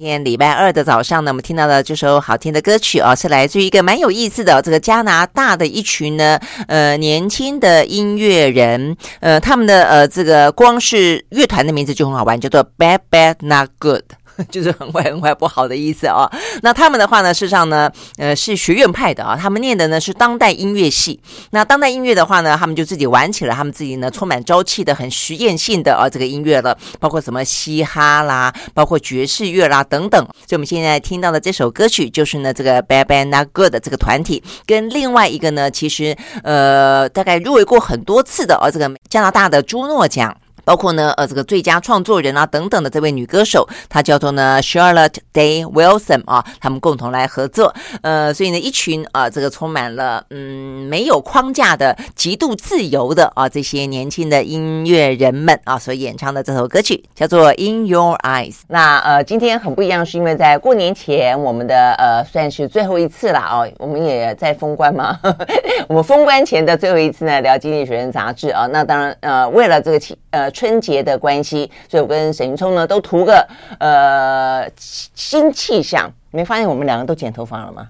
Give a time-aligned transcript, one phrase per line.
[0.00, 14.04] 今天礼拜二的早上呢，我们听到的这首好听的歌曲啊，是来自于一个蛮有意思的这个加拿大的一群呢，呃，年轻的音乐人，呃，他们的呃这个光是乐团的名字就很好玩，叫做 Bad Bad Not Good。
[14.50, 16.30] 就是很坏很坏不好的意思啊、
[16.62, 19.36] 那他们的话呢，事实上呢，呃，是学院派的啊。
[19.36, 21.20] 他们念的呢是当代音乐系。
[21.50, 30.20] 那当代音乐的话呢，他们就自己玩起了他们自己呢充满朝气的、很实验性的啊这个音乐了，包括什么嘻哈啦，包括爵士乐啦等等。
[30.24, 40.36] 所以我们现在听到的这首歌曲，就是呢这个 Bad Bad Not Good 的这个团体，跟另外一个呢，其实呃大概入围过很多次的啊这个加拿大的朱诺奖。
[40.64, 58.56] 包括呢，呃，这个最佳创作人啊等等的这位女歌手，她叫做呢 Charlotte Day Wilson 啊，他们共同来合作，呃，所以呢，一群啊，这个充满了嗯没有框架的、极度自由的啊这些年轻的音乐人们啊所演唱的这首歌曲叫做 In Your Eyes。
[58.68, 65.18] 那呃，今天很不一样，是因为在过年前，我们的呃算是最后一次了哦，我们也在封关嘛，
[65.88, 68.66] 我们封关前的最后一次呢，聊《经济学人》杂志啊。
[68.66, 70.49] 那当然呃，为了这个呃。
[70.50, 73.46] 春节的关系，所以我跟沈云聪呢都图个
[73.78, 76.10] 呃新气象。
[76.30, 77.88] 你没发现我们两个都剪头发了吗？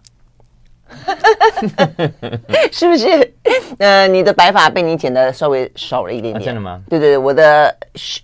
[2.72, 3.34] 是不是？
[3.78, 6.42] 呃，你的白发被你剪的稍微少了一点点。
[6.42, 6.82] 啊、真的吗？
[6.88, 7.76] 对对对，我的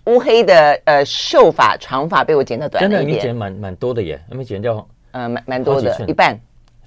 [0.06, 3.06] 乌黑的呃秀发长发被我剪的短了一点。
[3.06, 4.74] 真的，你剪蛮蛮多的耶，还没剪掉。
[5.12, 6.36] 嗯、呃，蛮蛮多的，一半。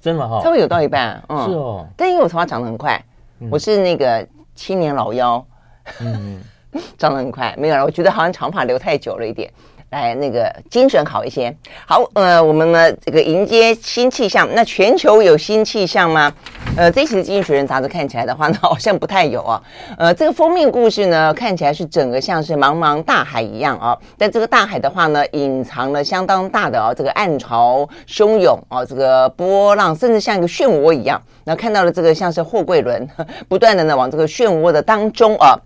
[0.02, 0.28] 真的吗？
[0.28, 1.22] 哈，稍微有到一半。
[1.28, 1.86] 嗯，是哦。
[1.96, 3.02] 但因为我头发长得很快，
[3.38, 5.42] 嗯、我是那个青年老妖。
[6.00, 6.42] 嗯。
[6.98, 7.84] 长得很快，没有了。
[7.84, 9.50] 我觉得好像长发留太久了一点，
[9.90, 11.54] 来那个精神好一些。
[11.86, 14.48] 好，呃，我们呢这个迎接新气象。
[14.54, 16.32] 那全球有新气象吗？
[16.76, 19.60] 呃，这期的《经济学人》杂志看起来的话呢， 好像不太有啊。
[19.98, 23.98] 呃，这个封面故事呢，看起来是整个像是茫茫大海一样啊。
[24.16, 31.20] 但这个大海的话呢，隐藏了相当大的啊这个暗潮汹涌啊，这个波浪，甚至像一个漩涡一样。
[31.42, 33.08] 那看到了这个像是货柜轮，
[33.48, 35.58] 不断的呢往这个漩涡的当中啊。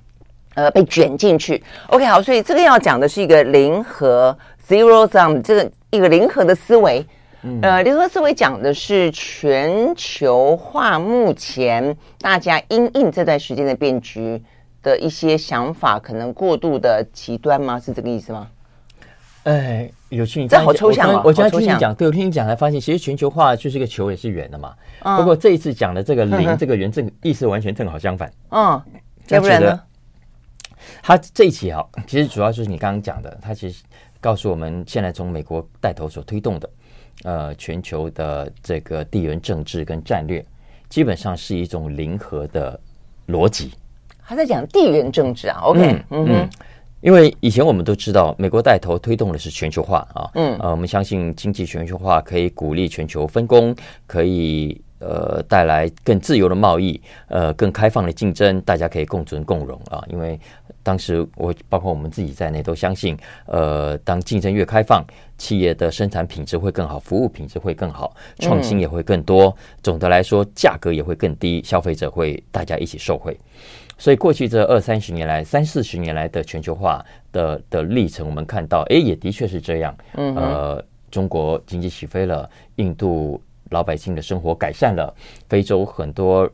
[0.54, 1.62] 呃，被卷进去。
[1.88, 7.04] OK，好，所以这个要讲的是一个零和 zero sum 这个一个零和的思维。
[7.42, 14.42] 嗯、呃，零和思维讲的是全球化目前大家因应这段时间的变局
[14.82, 17.78] 的一些想法，可能过度的极端吗？
[17.78, 18.48] 是这个意思吗？
[19.42, 21.22] 哎，有趣，这好抽象啊！
[21.22, 24.72] 我刚才听你讲，对我听你讲才发现，其实全球化就是一个球也是圆的嘛。
[25.02, 28.32] 嗯、不过这一次讲的这个零 这个圆，正意思完全正好相反。
[28.52, 28.80] 嗯，
[29.28, 29.78] 要不然呢？
[31.02, 33.82] 他这一期啊，其实主要就是你刚刚讲的，他其实
[34.20, 36.70] 告诉我们，现在从美国带头所推动的，
[37.24, 40.44] 呃，全球的这个地缘政治跟战略，
[40.88, 42.78] 基本上是一种零和的
[43.28, 43.72] 逻辑。
[44.26, 46.50] 他在讲地缘政治啊，OK，嗯，嗯，嗯，
[47.00, 53.74] 因为以前我们都知道，美国带头推动的是全球化啊，嗯，呃，我们相信经济全球化可以鼓励全球分工，
[54.06, 54.80] 可以。
[55.00, 60.02] 呃，带来更自由的贸易，呃，更开放的竞争，大家可以共存共荣啊。
[60.08, 60.40] 因为
[60.84, 65.04] 当时我包括我们自己在内都相信，呃，当竞争越开放，
[65.36, 69.46] 企业的生产品质会更好，服务品质会更好，创新也会更多。
[69.46, 73.36] 嗯、总的来说，价格也会更低，消费者会大家一起受惠。
[73.98, 79.96] 所以过去这二三十年来，三四十年来的全球化的的历程，我们看到，哎，也的确是这样。
[80.14, 83.42] 嗯，呃，中国经济起飞了，印度。
[83.70, 85.12] 老百姓的生活改善了，
[85.48, 86.48] 非洲很多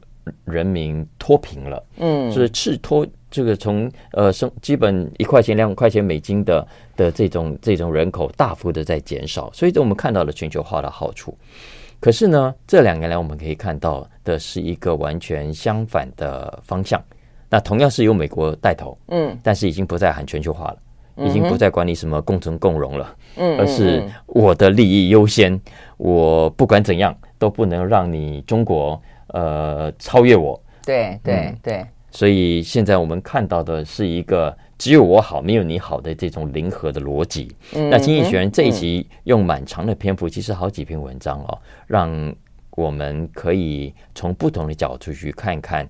[0.45, 11.37] 人民脱贫了，嗯，就是赤脱这个从呃生基本一块钱两块钱美金的的这种这种人口大幅的在减少，所以这我们看到了全球化的好处。
[12.01, 17.03] 可是呢，这两年来我们可以看到的是一个完全相反的方向。
[17.49, 20.77] 那同样是由美国带头，嗯，但是已经不再喊全球化了。
[21.17, 25.61] 已经不再管你什么共存共荣了，嗯，而是我的利益优先，
[25.99, 28.99] 我不管怎样都不能让你中国
[29.33, 30.61] 呃超越我。
[30.85, 37.55] 对对对，所以现在我们看到的是一个只有我好没有你好的这种零和的逻辑。
[37.73, 42.35] 那经济学人这一集用蛮长的篇幅，其实好几篇文章哦，让
[42.71, 45.87] 我们可以从不同的角度去看一看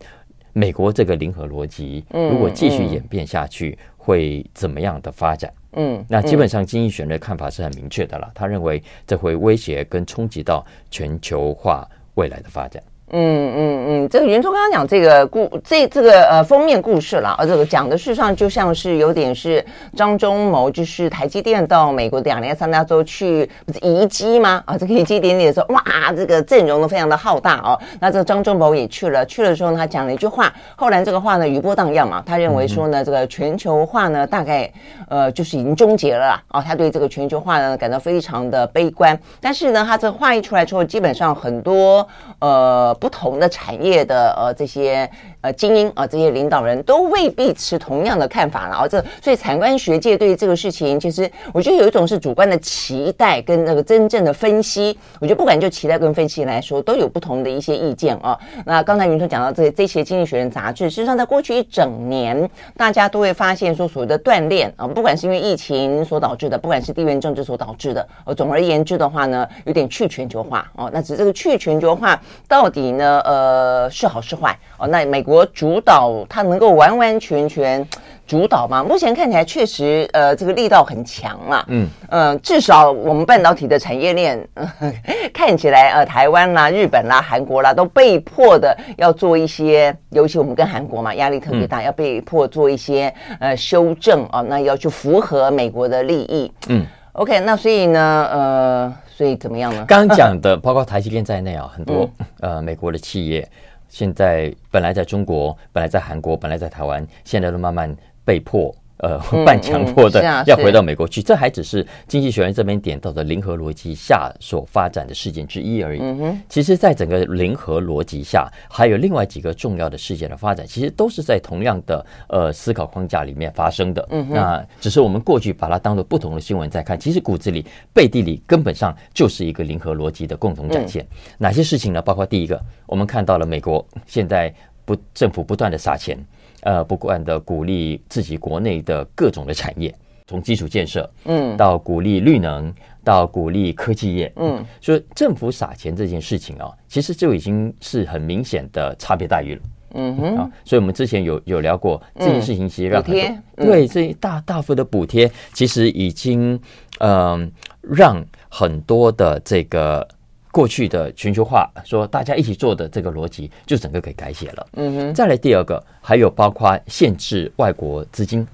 [0.53, 3.79] 美国这个零和逻辑，如果继续演变下去。
[4.03, 5.53] 会怎么样的发展？
[5.75, 8.29] 嗯，那基本上经济学人的看法是很明确的了。
[8.35, 12.83] 他认为这会威胁跟冲击到全球化未来的发展。
[13.13, 19.65] 嗯嗯嗯，这个元秋刚刚讲这个故这这个呃封面故事了，呃，这个讲的事实上就像是有点是
[19.97, 24.63] 张忠谋，就是台积电到美国两年三大洲去不是移机吗？
[24.65, 25.83] 啊，这个移机典礼的时候，哇，
[26.17, 27.77] 这个阵容都非常的浩大哦。
[27.99, 34.73] 那这个张忠谋也去了，去了之后呢他讲了一句话，后来这个话呢余波荡漾嘛，他认为说呢，这个全球化呢大概
[35.09, 39.19] 呃就是已经终结了啦，啊，他对这个全球化呢感到非常的悲观。
[39.41, 42.07] 但是呢，他这个话一出来之后，基本上很多
[42.39, 42.97] 呃。
[43.01, 54.97] 不同的产业的呃这些呃精英啊、这些领导人都未必持同样的看法了啊，这所以产官学界对于这个事情，其实我觉得有一种是主观的期待跟那个真正的分析。
[55.19, 58.39] 我觉得不管就期待跟分析来说，都有不同的一些意见啊。
[58.67, 70.91] 那刚才云特讲到这些这些《经济学人》杂志，事实上在过去一整年，大家都会发现说所谓的锻炼啊，不管是因为疫情所导致的，不管是地缘政治所导致的，呃，总而言之的话呢，有点去全球化哦。
[70.93, 72.91] 那只这个去全球化到底。
[72.91, 74.87] 呢，呃，是好是坏哦？
[74.89, 77.87] 那美国主导，它能够完完全全
[78.27, 78.85] 主导吗？
[78.85, 81.65] 目前看起来确实，呃，这个力道很强啊。
[81.69, 84.71] 嗯，呃，至少我们半导体的产业链，呃，
[85.35, 96.53] 看起来，呃，台湾啦、日本啦、韩国啦，都被迫的要做一些，尤其我们跟韩国嘛，压力特别大，嗯，要被迫做一些呃修正啊，那要去符合美国的利益。
[96.69, 98.95] 嗯，OK，那所以呢，呃。
[99.21, 99.85] 所以怎么样呢？
[99.87, 102.09] 刚刚讲的，包括台积电在内啊，很多、
[102.41, 103.47] 嗯、呃美国的企业，
[103.91, 107.95] 现在本来在中国，本来在韩国，本来在台湾，现在都慢慢
[108.25, 108.75] 被迫。
[109.03, 116.01] 呃，半强迫的要回到美国去，这还只是经济学人这边点到的零和逻辑下所发展的事件之一而已。
[116.49, 124.07] 其实，在整个零和逻辑下，还有另外几个重要的事件的发展，其实都是在同样的呃思考框架里面发生的。
[124.29, 127.65] 那只是我们过去把它当做不同的新闻在看，其实骨子里、
[127.95, 131.07] 背地里根本上就是一个零和逻辑的共同展现。
[131.39, 132.03] 哪些事情呢？
[132.03, 134.53] 包括第一个，我们看到了美国现在
[134.85, 136.19] 不政府不断的撒钱。
[136.63, 139.95] 呃，不断的鼓励自己国内的各种的产业，
[140.27, 142.73] 从基础建设，嗯，到鼓励绿能，
[143.03, 149.63] 到鼓励科技业，嗯，所以政府撒钱这件事情啊，其实就已经是很明显的差别待遇了，
[149.95, 153.23] 嗯哼，啊，所以我们之前有有聊过这件事情，其实让很多、
[153.57, 156.53] 嗯、对这一大大幅的补贴，其实已经
[156.99, 157.49] 嗯、呃、
[157.81, 160.07] 让很多的这个。
[160.53, 164.67] 过去的全球化说大家一起做的这个逻辑，就整个给改写了。
[164.73, 165.15] 嗯哼。
[165.15, 168.47] 再来第二个，还有包括限制外国资金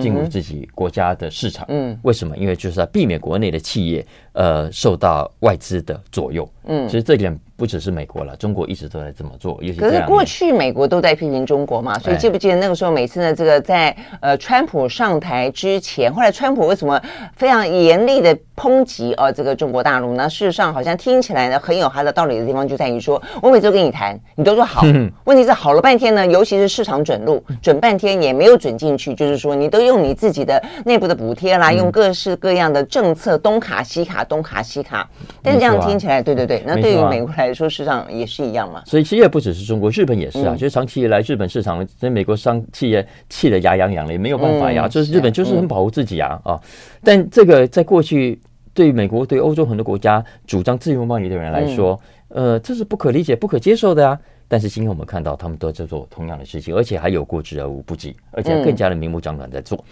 [0.00, 1.64] 进入自己国家的市场。
[1.68, 1.98] 嗯。
[2.02, 2.36] 为什么？
[2.36, 6.48] 因为就是要避免国内的企业呃受到外资的左右。
[6.64, 6.86] 嗯。
[6.88, 7.38] 其实这点。
[7.56, 9.58] 不只是美国了，中国一直都在这么做。
[9.62, 17.00] 尤其可是过去美国都在批评中国嘛，所以记不记得那个时候，每次呢，这个在呃川普上台之前，后来川普为什么
[17.34, 20.28] 非常严厉的抨击啊这个中国大陆呢？
[20.28, 24.82] 事实上，好像听起来呢很有他的道理的地方，就在于说我每次都跟你谈，你都说好，
[25.24, 35.08] 问题是好了半天呢，尤其是市场准入，准半天也没有准进去，就是说你都用你自己的内部的补贴啦，用各式各样的政策东卡西卡，东卡西卡，
[35.42, 37.45] 但是这样听起来，对对对，那对于美国来。
[37.46, 40.54] 来说，市场也是一样嘛，所以其实也不只是中国，日本也是啊。
[40.54, 44.86] 嗯、就是长期以来，日本市场跟美国商企业气得牙痒痒的，也没有办法呀。
[44.86, 46.60] 嗯、就是日本就是很保护自己啊、嗯、啊。
[47.02, 48.40] 但这个在过去，
[48.74, 51.98] 对美国、对欧洲很多国家主张自由贸易的人来说，
[52.28, 54.18] 嗯、呃，这是不可理解、不可接受的啊。
[54.48, 59.76] 但是今天我们看到，他们都在做同样的事情，而且还有过之而无不及，而且更加的明目张胆在做。
[59.78, 59.84] 嗯、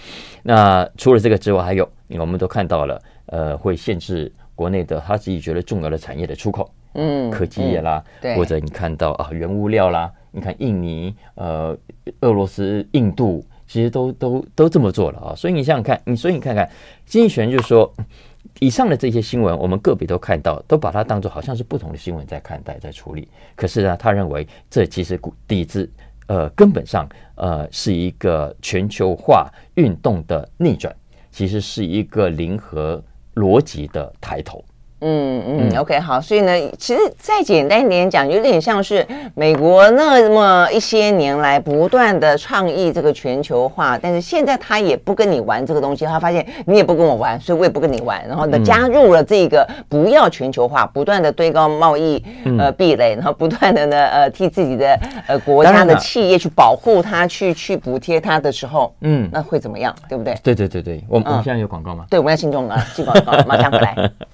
[0.44, 6.70] 那除了这个之外，还有我们都看到了，呃，会限制国内的他自己觉得重要的产业的出口。
[6.94, 11.76] 嗯，科技业啦，嗯、或者你看到啊，原物料啦，你看印尼、呃，
[12.20, 15.34] 俄罗斯、印度，其实都都都这么做了啊。
[15.34, 16.68] 所以你想想看，你所以你看看，
[17.04, 17.92] 经济学人就说，
[18.60, 23.28] 以上的这些新闻，我们个别都看到，都把它当做好像是不同的新闻在看待、在处理。
[23.56, 25.90] 可是呢，他认为这其实底子
[26.28, 30.94] 呃根本上呃是一个全球化运动的逆转，
[31.32, 33.02] 其实是一个零和
[33.34, 34.64] 逻辑的抬头。
[35.06, 52.24] 嗯嗯，OK，好，所以呢，其实再简单一点讲，有点像是美国那么一些年来不断的倡议这个全球化，但是现在他也不跟你玩这个东西，他发现你也不跟我玩，所以我也不跟你玩，然后呢，加入了这个不要全球化，不断的堆高贸易
[52.58, 60.34] 呃壁垒，然后不断的呢呃替自己的呃国家的企业去保护它，去去补贴它的时候，嗯，那会怎么样，对不对？
[60.42, 62.06] 对对对对，我们我们现在有广告吗？
[62.08, 63.94] 对，我们要听众了，进广告，马上回来。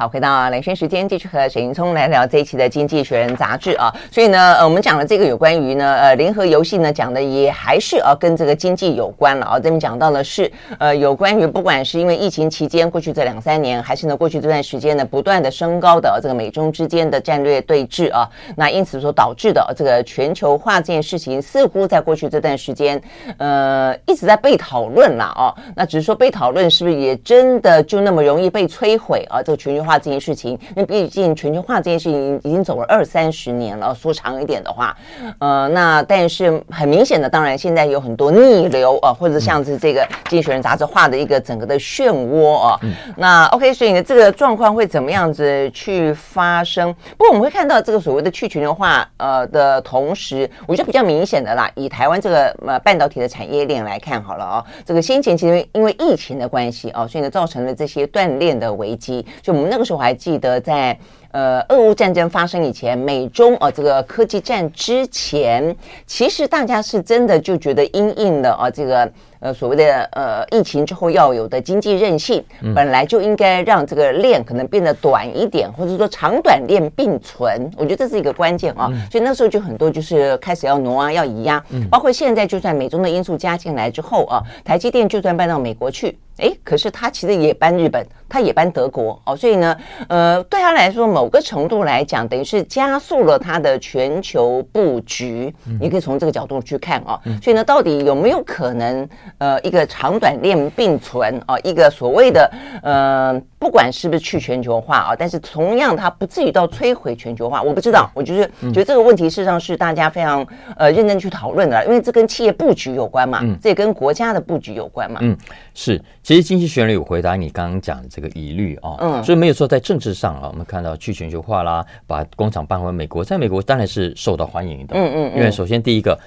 [0.00, 3.94] 好，回到兰萱时间，继续和沈云聪来聊这一期的《经济学人》杂志啊。
[4.10, 9.60] 所以呢，呃，我们讲了这个有关于呢，呃，联合游戏呢，讲的也还是啊，跟这个经济有关了啊。
[9.60, 18.26] 这边讲到的是，呃，有关于不管是因为疫情期间过去这两三年，还是呢过去这段时间呢，不断的升高的这个美中之间的战略对峙啊，
[18.56, 22.98] 那因此所导致的这个全球化这件事情，似乎在过去这段时间，
[23.36, 25.54] 呃，一直在被讨论了啊。
[25.76, 29.42] 那只是说被讨论是不是也真的就那么容易被摧毁啊？
[29.42, 29.89] 这个全球化。
[29.90, 34.96] 化这件事情，因为毕竟全球化这件事情已经走了二三十年了，说长一点的话，
[35.40, 42.78] 呃，那但是很明显的，当然现在有很多逆流啊，或者像是这个《经济学人》杂志画的一个整个的漩涡啊。
[42.82, 46.94] 嗯、那 OK，所以呢，这个状况会怎么样子去发生？
[47.18, 59.79] 不过我们会看到这个所谓的去全球化呃的同时，我觉得比较明显的啦，以台湾这个呃半导体的产业链来看好了啊，这个先前其实因为疫情的关系啊，所以呢造成了这些断链的危机，就我们那。
[59.80, 60.96] 那时候我还记得，在
[61.32, 65.74] 呃俄乌战争发生以前，美中啊、呃、这个科技战之前，
[66.06, 69.10] 其实大家是真的就觉得因应了啊这个。
[69.40, 72.44] 呃，所谓的呃疫情之后要有的经济韧性，
[72.74, 77.70] 本来就应该让这个链可能变得短一点，或者说长短链并存。
[77.76, 78.90] 我觉得这是一个关键啊。
[79.10, 89.34] 所以那时候就很多就是开始要挪啊，要移啊，包括现在就算美中的因素加进来之后啊，台积电就算搬到美国去，诶，可是它其实也搬日本，它也搬德国哦。
[89.34, 89.74] 所以呢，
[90.08, 95.54] 呃，对他来说，某个程度来讲，等于是加速了它的全球布局。
[95.80, 97.18] 你可以从这个角度去看啊。
[97.42, 99.08] 所以呢，到底有没有可能？
[99.38, 102.50] 呃，一个长短链并存啊，一个所谓的
[102.82, 108.10] 呃，不管是不是去全球化啊，但是同样它不至于到摧毁全球化，我不知道。
[108.14, 110.46] 我就是觉得这个问题事实上是大家非常
[110.76, 115.20] 呃认真去讨论的，因为这跟企业布局有关嘛，这也跟国家的布局有关嘛。
[115.22, 115.36] 嗯，
[115.74, 116.00] 是。
[116.22, 126.18] 其实经济学人有回答你刚刚讲的这个疑虑啊，嗯，所以没有说在政治上啊，我们看到去全球化啦，把工厂搬回美国，在美国当然是受到欢迎的，嗯嗯，因为首先第一个。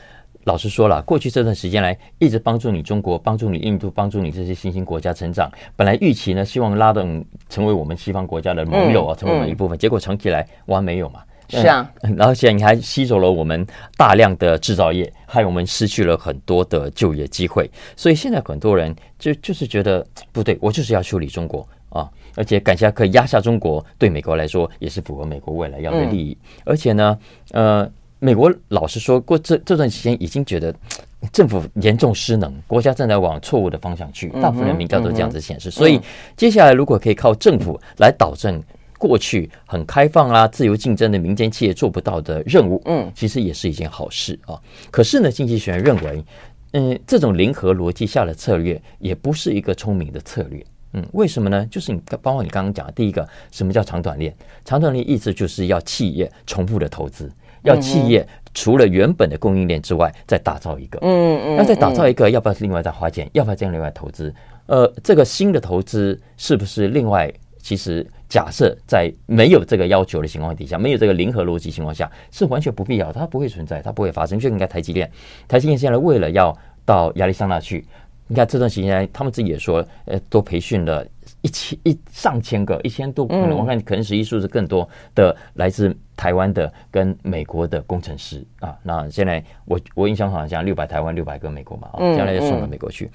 [0.45, 5.49] 老实说了，过去这段时间来一直帮助你中国、帮助你印度、帮助你这些新兴国家成长。
[5.75, 9.77] 本来预期呢，希望拉动成为我们西方国家的盟友啊，成为我们一部分。
[9.77, 11.21] 结果长期来完没有嘛？
[11.47, 11.89] 是啊。
[12.17, 17.69] 然后现在你还吸走了我们大量的制造业，害我们失去了很多的就业机会。
[17.95, 26.37] 所以现在很多人就就是觉得不对，我就是要修理中国啊，而且感谢可以压下中国，对美国来说也是符合美国未来要的利益。
[26.65, 27.17] 而且呢，
[27.51, 27.89] 呃。
[28.23, 30.73] 美国老实说过，这这段时间已经觉得
[31.33, 34.29] 政府严重失能，国家正在往错误的方向去。
[34.41, 35.69] 大部分的民调都这样子显示。
[35.69, 35.99] 所以
[36.37, 38.63] 接下来如果可以靠政府来导正
[38.97, 44.57] 过去很开放啊、自由竞争的民间企业做不到的任务，嗯，其实也是一件好事啊。
[44.89, 46.23] 可是呢，经济学人认为，
[46.71, 50.65] 嗯，这种零和逻辑下的策略也不是一个聪明的策略。
[50.93, 51.67] 嗯，为什么呢？
[51.69, 54.33] 就是你包括你刚刚讲的第一个，什么叫长短链？
[54.63, 57.29] 长短链意思就是要企业重复的投资。
[57.63, 60.99] 要企业除了原本的供应链之外，再打造一个。
[61.01, 61.55] 嗯嗯。
[61.57, 63.29] 那再打造一个，要不要另外再花钱？
[63.33, 64.33] 要不要这样另外投资？
[64.67, 67.31] 呃，这个新的投资是不是另外？
[67.61, 74.37] 其实假设在没有这个要求的情况底下，没有这个零和逻辑情况下，是完全不必要，它不会存在，它不会发生。
[74.37, 75.09] 就应该台积电，
[75.47, 76.53] 台积电现在为了要
[76.83, 77.85] 到亚利桑那去，
[78.27, 81.07] 你看这段时间，他们自己也说，呃，都培训了。
[81.43, 88.75] 一千一上千个，一千多可能我看可能实际数字更多的来自台湾的跟美国的工程师啊。
[88.81, 93.11] 那现在我我印象好像六百台湾六百个美国嘛啊，将来就送到美国去。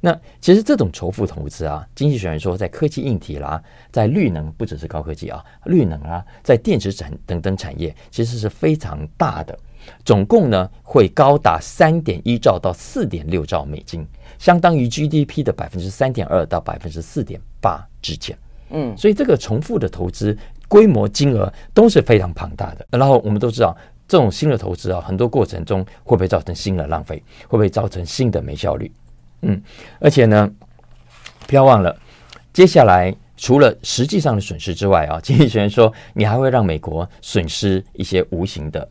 [0.00, 9.58] 那其实这种仇富投资啊，经济学人说，在科技硬体啦，在绿能不只是高科技啊，绿能啊，在电子产等等产业，其实是非常大的。
[10.04, 14.06] 总共呢会高达三点一兆到四点六兆美金。
[14.38, 18.36] 相当于 GDP 的百分之三点二到百分之四点八之间，
[18.70, 20.36] 嗯，所以这个重复的投资
[20.68, 22.86] 规模金额都是非常庞大的。
[22.90, 23.76] 然后我们都知道，
[24.06, 27.22] 这种新的投资啊，很多过程中会不会造成新的浪费？
[27.42, 28.90] 会不会造成新的没效率？
[29.42, 29.60] 嗯，
[30.00, 30.50] 而且呢，
[31.46, 31.96] 不要忘了，
[32.52, 38.88] 接下来除了实际上的损失之外啊， 经济学人说，你还会让美国损失一些无形的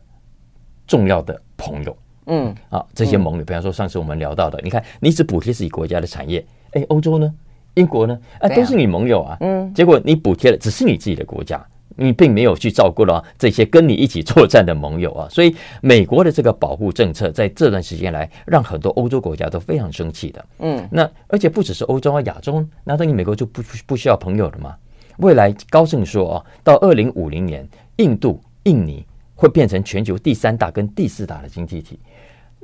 [0.86, 1.96] 重要的朋友。
[2.28, 7.32] 嗯，啊，这些盟友，比方说上次我们聊到的，你看，你只补贴自己国家的产业，哎，欧洲呢，
[7.74, 11.66] 英国呢，啊，都是你盟友啊，嗯，结果你补贴的只是你自己的国家，
[11.96, 24.76] 你并没有去照顾到这些跟你一起作战的盟友啊，所以美国的这个保护政策在这段时间来，让很多欧洲国家都非常生气的，嗯，那而且不只是欧洲啊，亚洲，难道你美国就不不需要朋友了吗？
[25.18, 27.66] 未来高盛说啊，到二零五零年，
[27.96, 29.04] 印度、印尼
[29.34, 31.98] 会变成全球第三大跟第四大的经济体。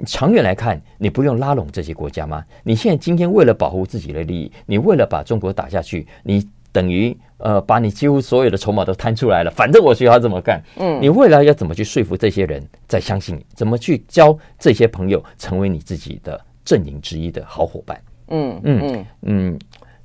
[0.07, 2.45] 长远来看，你不用拉拢这些国家吗？
[2.63, 10.61] 你现在今天为了保护自己的利益，你为了把中国打下去，你等于呃把你几乎所有的筹码都摊出来了，反正我需要这么干。
[10.77, 13.47] 嗯，你未来要怎么去说服这些人再相信你？
[13.55, 18.03] 怎么去教这些朋友成为你自己的阵营之一的好伙伴？
[18.29, 19.59] 嗯嗯嗯嗯。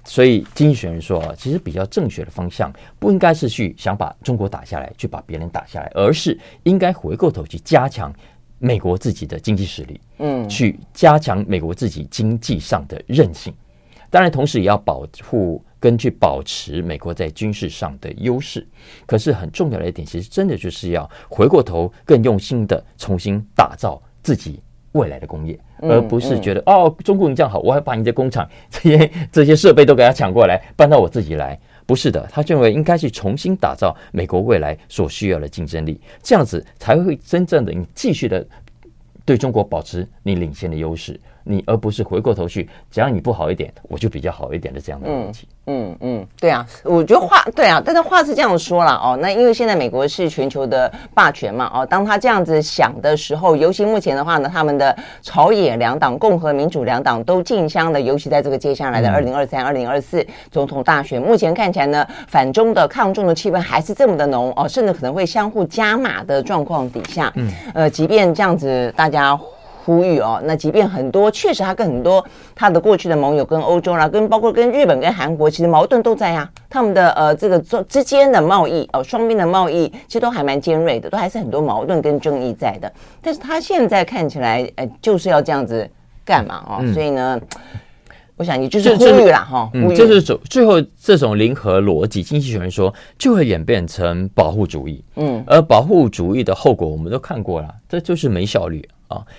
[0.06, 8.12] 所以经济学人说啊，其实比较正确的方向不应该是去想把中国打下来，去把别人打下来，而是应该回过头去加强
[8.60, 13.54] 美国自己的经济实力，嗯，去加强美国自己经济上的韧性。
[14.10, 18.68] 当然，同时也要保护跟去保持美国在军事上的优势。
[19.06, 24.60] 可是很重要的一点，其实真的就是要回过头更用心的重新打造自己
[24.94, 25.60] 未来的工业。
[25.82, 31.58] 而不是觉得哦，中国你这样好，我还把你的工厂 这些这些设备都给他抢过来，搬到我自己来。
[31.90, 38.46] 不是的，他认为应该去重新打造美国未来所需要的竞争力，这样子才会真正的你继续的
[39.26, 41.20] 对中国保持你领先的优势。
[41.50, 45.48] 你而不是回过头去，只要你不好一点，我就比较好一点的这样的问题。
[45.66, 49.18] 嗯嗯，对啊，我觉得话对啊，但是话是这样说了哦。
[49.20, 69.40] 那因为现在美国是全球的霸权嘛哦，当他这样子想的时候，尤其目前的话呢，他们的朝野两党，共和民主两党都竞相的，尤其在这个接下来的二零二三、二零二四总统大选，目前看起来呢，反中的抗中的气氛还是这么的浓哦，甚至可能会相互加码的状况底下，嗯呃，即便这样子，大家。
[69.86, 76.50] 呼吁哦，那即便很多确实他跟很多他的过去的盟友跟欧洲啦，跟包括跟日本跟韩国，其实矛盾都在啊。
[76.70, 82.92] 他们的呃这个之之间的贸易哦，双边的贸易其实都还蛮尖锐的，都还是很多矛盾跟争议在的。
[83.22, 85.90] 但是他现在看起来，呃，就是要这样子
[86.24, 86.78] 干嘛哦？
[86.82, 87.40] 嗯、所以呢，
[88.36, 95.04] 我想你就是呼吁啦哈，嗯，就是走最后这种零和逻辑，经济学人说就会演变成保护主义。
[95.16, 98.88] 嗯，而保护主义的后果我们都看过了，这就是没效率。
[98.92, 98.94] 啊，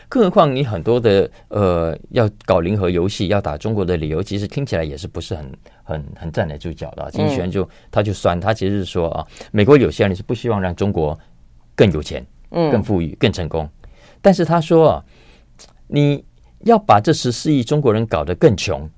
[0.09, 5.53] 更何况你很多的呃，要搞零和游戏，要打中国的理由，其实听起来也是不是很
[5.85, 7.09] 很很站得住脚的。
[7.12, 11.19] 经济学人就他就酸，他其实是说啊，美国有些人是不希望让中国
[11.77, 13.69] 更有钱、更富裕、更成功，
[14.21, 15.05] 但是他说啊，
[15.87, 16.25] 你
[16.65, 18.89] 要把这十四亿中国人搞得更穷，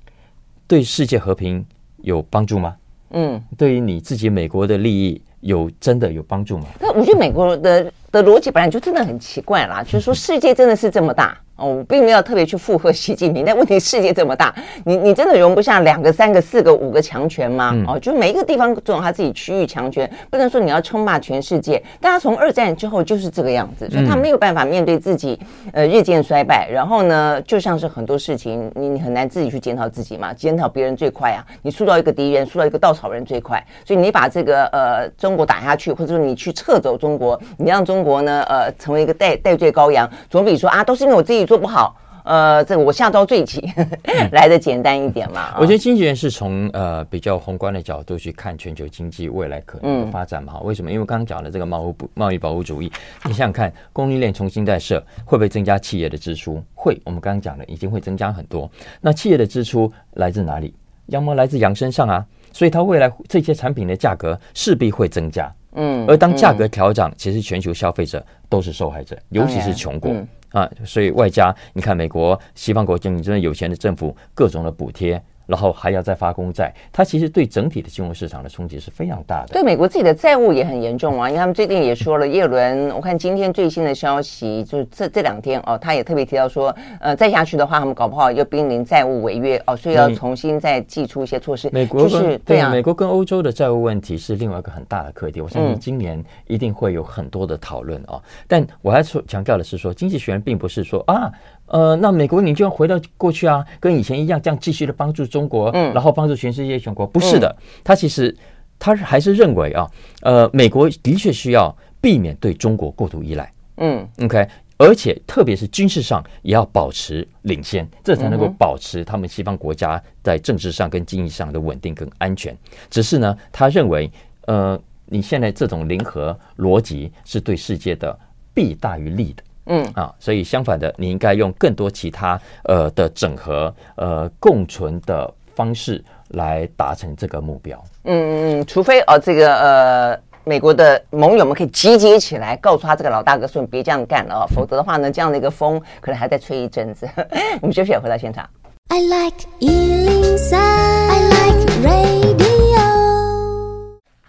[0.67, 1.65] 对世界和平
[1.99, 2.77] 有帮助吗？
[3.11, 6.65] 嗯，对于你自己美国的利益有真的有帮助吗？
[6.81, 7.93] 那我觉得美国的。
[8.13, 11.37] 的逻辑本来就真的很奇怪啦，就是说 世界真的是这么大。
[11.57, 14.55] 哦，我并没有特别去附和习近平，但问题世界这么大，
[14.85, 17.73] 你你真的容不下两个、三个、四个、五个强权吗？
[17.75, 21.81] 嗯、哦，就每一个地方总有他自己区域强权，不能说你要称霸全世界。
[22.01, 25.39] 大家从二战之后就是这个样子，所以他没有办法面对自己
[25.73, 41.97] 呃日渐衰败，然后呢，就像是很多事情，你你很难自己去检讨自己嘛，检讨别人最快啊，你塑造一个敌人，塑造一个稻草人最快，所以你把这个呃中国打下去，或者说你去撤走中国，你让中国呢呃成为一个代代罪羔羊，总比说啊都是因为我自己做不好。
[42.25, 43.61] 呃，这个我下周最急
[44.31, 45.55] 来的简单一点嘛。
[45.57, 50.53] 嗯、我觉得经纪人是从呃比较宏观的角度去看全球经济未来可能的发展嘛。
[50.61, 50.93] 嗯、为什么？
[50.93, 52.85] 因为刚刚讲的这个贸易贸易保护主义，
[53.25, 56.63] 你想想看，供应链重新再设会不会增加企业的支出？
[56.77, 56.97] 会。
[57.05, 58.71] 我们刚刚讲的已经会增加很多。
[59.01, 60.73] 那企业的支出来自哪里？
[61.07, 62.25] 要么来自羊身上啊。
[62.53, 65.53] 所以它未来这些产品的价格势必会增加。
[65.73, 66.07] 嗯。
[66.07, 70.13] 而当价格调涨，其实全球消费者都是受害者，尤其是穷国。
[70.13, 75.21] 嗯啊，所以外加你看，美国西方国家，你真的有钱的政府各种的补贴。
[75.47, 79.53] 然后还要再发公债，它其实对整体的金融市场的冲击是非常大的。
[79.53, 91.69] 对美国自己的债务也很严重啊，因为他们最近也说了，耶伦，我看今天最新的消息，就是这这两天哦，他也特别提到说，呃，再下去的话，他们搞不好又濒临债务违约哦，所以要重新再祭出一些措施。
[91.73, 98.21] 美国就是对啊，美国跟欧洲的债务问题是另外一个很大的课题，我相信今年一定会有很多的讨论啊。
[98.47, 101.31] 但我还说强调的是说，经济学人并不是说啊。
[101.73, 108.37] 呃，那美国你就要回到过去啊，跟以前一样，这样继续的帮助中国，嗯，然后帮助全世界全国，不是的，他其实
[108.79, 122.55] 他还是认为啊，呃，美国的确需要避免对中国过度依赖，嗯，OK，而且特别是军事上也要保持领先，这才能够保持他们西方国家在政治上跟经济上的稳定跟安全。
[122.91, 124.13] 只是呢，他认为，
[124.45, 128.19] 呃，你现在这种零和逻辑是对世界的
[128.53, 129.43] 弊大于利的。
[129.67, 137.83] 嗯啊，所以相反的，你应该用更多其他呃的整合呃共存的方式来达成这个目标。
[138.05, 147.09] 嗯嗯，除非哦这个呃美国的盟友们可以集结起来，告诉他这个老大哥说你别这样干了哦，否则的话呢，这样的一个风可能还在吹一阵子。
[147.63, 148.49] 我们休息，回到现场。
[148.89, 149.47] I like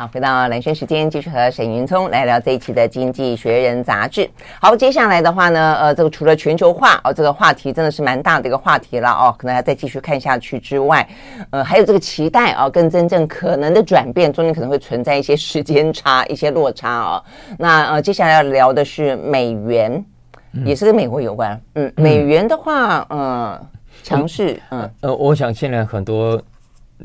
[0.04, 4.30] 好，回到蓝轩时间，继续和沈云聪来聊这一期的《经济学人》杂志。
[4.60, 11.08] 好，接下来的话呢，呃，这个除了全球化哦，这个话题真的是蛮大的一个话题了哦，可能要再继续看下去之外，
[11.52, 17.24] 呃，还有这个期待啊、哦，跟真正可能的转变中间可能会存在一些时间差、一些落差哦。
[17.58, 20.04] 那呃，接下来要聊的是美元，
[20.52, 21.58] 嗯、也是跟美国有关。
[21.76, 23.68] 嗯，美元的话，呃，
[24.04, 26.42] 强势，嗯，呃，我想现在很多。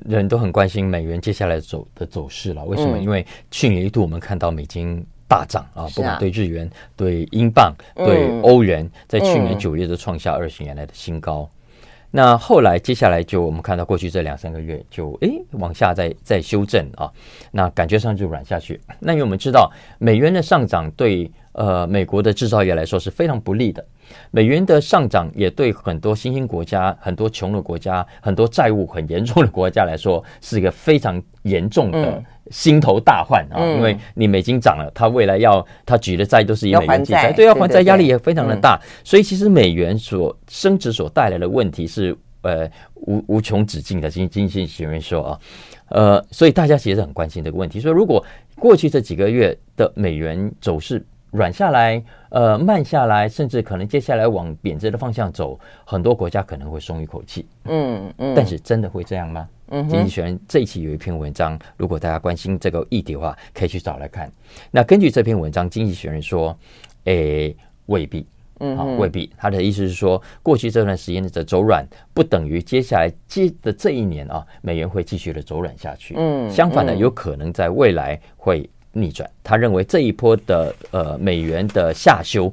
[0.06, 2.96] 人都很关心美元接下来走的走势了，为什么？
[2.98, 11.40] 嗯、因为去年一度我们看到美金大涨啊，啊，不管对日元、对英镑、对欧元，在去年九月都创下二十年来的新高。
[11.40, 11.78] 嗯、
[12.10, 17.12] 那后来接下来就我们看到过去这两三个月就诶往下再再修正啊，
[17.50, 18.80] 那感觉上就软下去。
[19.00, 23.84] 那因为我们知道美元的上涨对呃美国的制造业来说是非常不利的。
[24.30, 33.58] 美元的上涨也对很多新兴国家、很多穷的国家、很多债务很严重的国家来说，是一个非常严重的心头大患啊！
[33.74, 38.80] 因为你美金涨了，它未来要它举的债都是以美元计债，对，要还债压力也非常的大。
[39.02, 44.08] 所以其实美元所升值所带来的问题是呃无无穷止境的。
[44.08, 45.40] 经经济学人说啊，
[45.88, 47.80] 呃，所以大家其实很关心这个问题。
[47.80, 57.46] 所以如果过去这几个月的美元走势，软下来，呃，慢下来，甚至可能接下来往贬值的方向走，很多国家可能会松一口气。
[57.64, 59.46] 嗯嗯，但是真的会这样吗？
[59.70, 64.32] 嗯，经济学人这一期有一篇文章，如果大家关心这个议题的话，可以去找来看。
[64.70, 66.56] 那根据这篇文章，经济学人说，
[67.04, 67.54] 诶，
[67.86, 68.26] 未必，
[68.60, 69.30] 嗯，好，未必。
[69.36, 76.14] 他的意思是说，过去这段时间的走软，不等于接下来接的这一年啊，美元会继续的走软下去。
[76.16, 78.68] 嗯，相反呢，有可能在未来会。
[78.92, 82.52] 逆转，他认为这一波的呃美元的下修，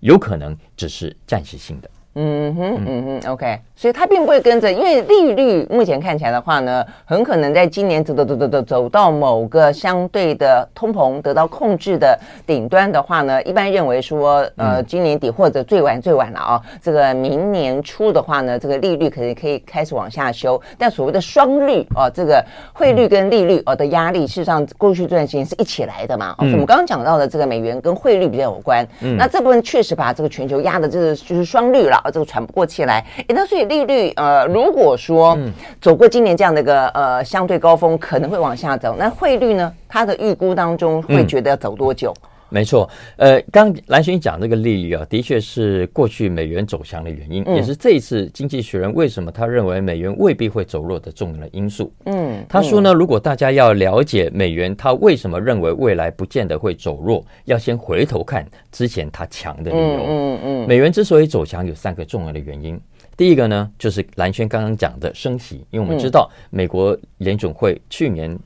[0.00, 1.90] 有可能只是暂时性的。
[2.14, 20.60] 嗯哼，嗯哼，OK，所以它并不会跟着，因为利率目前看起来的话呢，很可能在今年走走走走走走到某个相对的通膨得到控制的顶端的话呢，一般认为说，呃，今年底或者最晚最晚了啊，这个明年初的话呢，这个利率可能可以开始往下修。
[20.78, 26.34] 但所谓的双率哦，这个汇率跟利率哦的压力，事实上过去这段时间是一起来的嘛。
[26.38, 28.86] 我们刚刚讲到的这个美元跟汇率比较有关，
[29.18, 32.00] 那这部分确实把这个全球压的这个就是双率了。
[32.04, 35.36] 啊，这个喘不过气来，诶，那所以利率，呃，如果说
[35.80, 38.94] 走过今年这样的一个呃相对高峰，可能会往下走。
[38.98, 39.72] 那汇率呢？
[39.88, 42.12] 它的预估当中会觉得要走多久？
[42.22, 51.92] 嗯没错，呃，刚蓝轩讲这个利率啊，的确是过去美元走强的原因，嗯、也是这一次经济学人为什么他认为美元未必会走弱的重要的因素。
[52.04, 59.82] 嗯，他说呢，如果大家要了解美元，他为什么认为未来不见得会走弱，要先回头看之前它强的理由。
[59.82, 62.80] 嗯嗯，嗯，美元之所以走强，有三个重要的原因。
[63.16, 68.38] 第一个呢，就是蓝轩刚刚讲的升息，因为我们知道美国联准会去年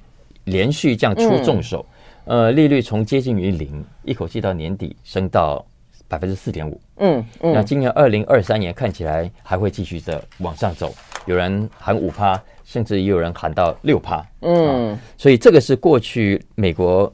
[0.44, 1.84] 连续这样出重手。
[1.90, 1.94] 嗯
[2.28, 5.64] 呃，利率从接近于零，一口气到年底升到
[6.06, 6.78] 百分之四点五。
[6.98, 14.22] 嗯，那今年二零二三年看起来还会继续的往上走，有人喊五趴，甚至也有人喊到六趴。
[14.40, 17.10] 嗯、啊，所以这个是过去美国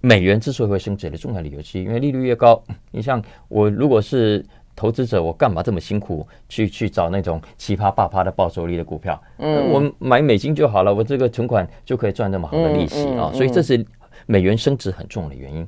[0.00, 2.58] 美元之所以会升值的重要理由之一，因为利率越高，
[2.90, 4.42] 你像我如果是
[4.76, 9.20] 投资者，我干嘛这么辛苦去去找那种奇葩八趴的报酬率的股票？
[9.38, 13.84] 嗯，我买美金就好了，我这个存款就可以赚那么好的利息啊，所以这是。
[14.28, 15.64] 美元升值很重要的原因，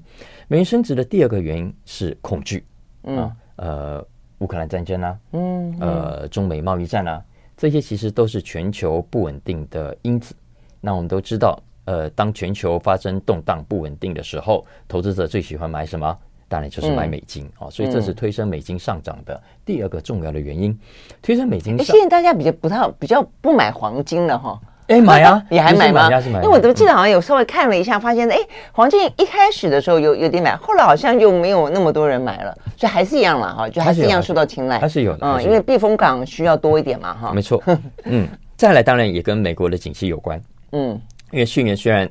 [0.48, 2.64] 美元升值的第二个原因是恐惧，
[3.04, 4.04] 啊，呃，
[4.38, 7.22] 乌克兰战争啊，嗯，呃，中美贸易战啊，
[7.56, 10.34] 这些其实都是全球不稳定的因子。
[10.80, 16.18] 那我们都知道，呃，当全球发生动荡不稳定的时候，投资者最喜欢买什么？
[16.48, 20.76] 当然就是买美金哦，所以这是推升美金上涨的第二个重要的原因。
[21.22, 24.58] 推升美金上，现在大家比较不太比较不买黄金了哈。
[24.88, 25.44] 哎，买啊！
[25.50, 26.08] 你还买吗？
[26.10, 28.38] 因为我都记得好像有稍微看了一下，发现哎，
[28.72, 37.62] 黄金一开始的时候有有点买，后来好像就没有那么多人买了，所以还是一样了，哈，就还是一样受到青睐，还是有的，嗯，因为避风港需要多一点嘛，哈，没错，
[38.04, 40.40] 嗯，再来当然也跟美国的景气有关，
[40.72, 40.98] 嗯，
[41.32, 42.08] 因为去年虽然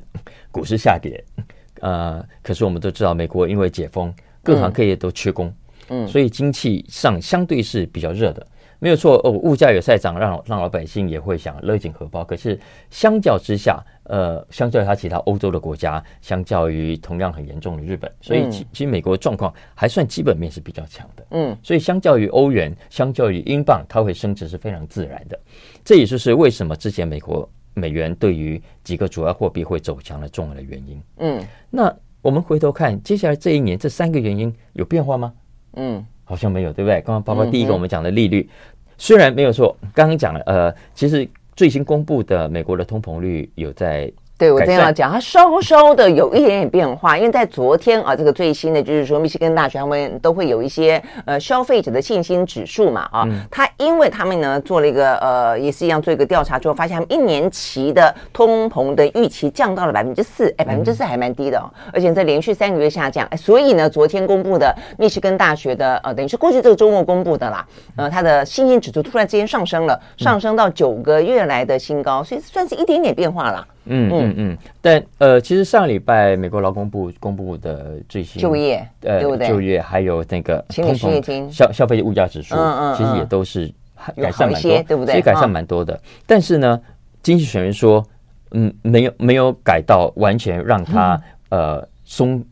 [0.52, 1.24] 股市下跌，
[1.80, 4.14] 呃，可是我们都知道美国因为解封，
[4.54, 5.52] 各行各业都缺工，
[5.88, 8.46] 嗯，所以经济上相对是比较热的。
[8.80, 12.24] 没有错哦，物价有在涨，让让老百姓也会想勒紧荷包。
[12.24, 12.56] 可是
[12.90, 21.26] 相较之下，呃，相较于它其他欧洲的国家，相较于同样很严重的日本，所以其其实美国状况还算基本面是比较强的。
[21.32, 25.36] 嗯，所以相较于欧元，相较于英镑，它会升值是非常自然的。
[25.84, 31.02] 这也就是为什么之前美国美元对于几个主要货币会走强的重要的原因。
[31.16, 35.32] 嗯，那我们回头看接下来这一年这三个原因有变化吗？
[35.74, 36.04] 嗯。
[36.24, 37.00] 好像没有，对不对？
[37.00, 38.46] 刚刚包括第一个我们讲的利率，
[38.98, 41.26] 虽然没有错，刚刚讲了，呃，其实
[41.56, 73.66] 最新公布的美国的通膨率有在对，我这样讲，它稍稍的有一点点变化，因为在昨天啊，这个最新的就是说，密西根大学他们都会有一些呃消费者的信心指数嘛啊，它、嗯、因为他们呢做了一个呃也是一样做一个调查之后，发现他们一年期的通膨的预期降到了百分之四，哎，百分之四还蛮低的哦，而且在连续三个月下降，哎，所以呢，昨天公布的密西根大学的呃，等于是过去这个周末公布的啦，呃，它的信心指数突然之间上升了，上升到九个月来的新高，所以算是一点点变化了。
[73.88, 83.72] 嗯嗯嗯，但呃，其实上礼拜美国劳工部公布的最新就业，呃，对对就业还有那个通膨消消费物价指数，嗯嗯，其实也都是
[84.16, 85.14] 改善蛮多，对不对？
[85.14, 85.94] 其实改善蛮多的。
[85.94, 86.80] 嗯、但是呢，
[87.22, 88.04] 经济学人说，
[88.52, 92.44] 嗯，没有没有改到完全让它、嗯、呃松。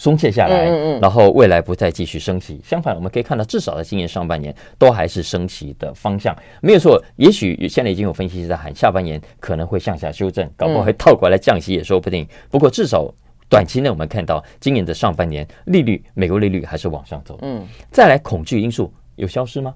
[0.00, 0.64] 松懈下来，
[0.98, 2.58] 然后未来不再继续升息。
[2.64, 6.98] 相反，我们可以看到，至少在今年上半年都还是升息的方向，没有错。
[7.16, 12.26] 也许现在已经有分析师在喊下半年可能会向下修正，搞不好会倒过来降息也说不定。
[12.50, 13.12] 不过至少
[13.50, 17.38] 短期内我们看到今年的上半年利率，美国利率还是往上走。
[17.42, 19.74] 嗯，再来恐惧因素有消失吗？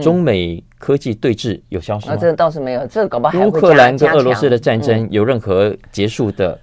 [0.00, 2.16] 中美科技对峙有消失吗？
[2.16, 3.36] 这个倒是没有，这个搞不好。
[3.40, 6.56] 乌克兰跟俄罗斯的战争有任何结束的？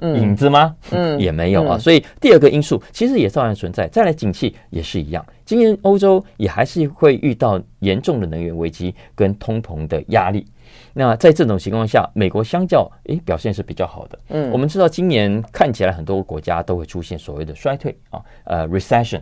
[0.00, 0.74] 影子吗？
[0.90, 1.78] 嗯， 也没有啊。
[1.78, 3.86] 所以第二个因素其实也照样存在。
[3.88, 5.24] 再来，景气也是一样。
[5.44, 10.44] 今年欧洲也还是会遇到严重的能源危机跟通膨的压力。
[10.92, 14.18] 那在这种情况下，美国相较诶表现是比较好的。
[14.30, 19.20] 嗯，我们知道今年看起来很多国家都会出现所谓的衰退啊，呃，recession。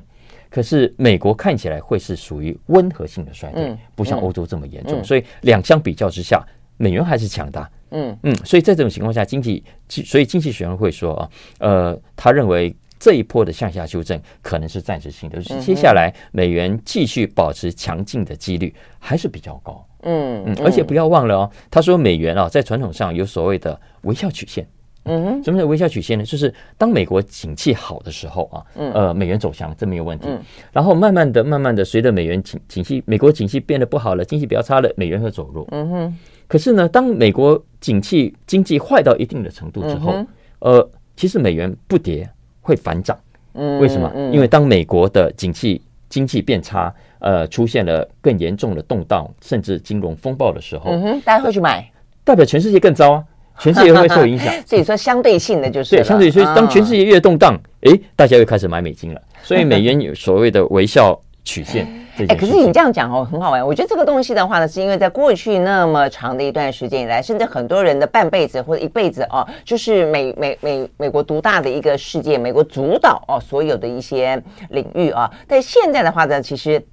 [0.48, 5.02] 可是美国看起来会是属于温和性的衰退，不像欧洲这么严重。
[5.02, 6.42] 所以两相比较之下，
[6.76, 7.68] 美元还是强大。
[7.94, 19.86] 嗯嗯，所以在这种情况下，经济，所以经济学人会说啊，呃，他认为这一波的向下修正可能是暂时性的，就是接下来美元继续保持强劲的几率还是比较高。
[20.02, 24.66] 嗯嗯，而且不要忘了哦，他说美元啊，在传统上有所谓的微笑曲线。
[25.06, 26.24] 嗯哼，什么叫微笑曲线呢？
[26.24, 30.28] 就是当美国景气好的时候啊，呃，美元走强，这没有问题。
[30.72, 35.66] 然后慢慢的、慢慢的，随着美元景景气，美国景气变得不好了，经济比较差了，美元会走弱。
[35.72, 36.18] 嗯哼。
[36.46, 40.26] 可是呢，当美国景气经济坏到一定的程度之后，嗯、
[40.60, 42.28] 呃，其实美元不跌
[42.60, 43.18] 会反涨。
[43.54, 44.10] 嗯，为什么？
[44.32, 51.88] 因为当美国的景气经济变差，呃，出现了更严重的动荡，甚至金融风暴的时候，嗯哼，大家会去买，
[52.24, 53.24] 代表全世界更糟啊，
[53.60, 54.52] 全世界会受影响。
[54.66, 59.22] 所以说，相对性的就是对，相对所以当全世界越动荡，诶，大家又开始买美金了。
[59.42, 61.86] 所以美元有所谓的微笑曲线。
[62.16, 63.66] 哎、欸，可是你这样讲哦，很好玩。
[63.66, 75.30] 我觉得这个东西的话呢，是因为在过去那么长的一段时间以来，甚至很多人的半辈子或者一辈子哦，就是美美美美国独大的一个世界，美国主导哦所有的一些领域啊。
[75.46, 76.84] 但现在的话呢，其实。